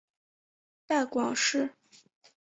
[0.87, 1.75] 带广市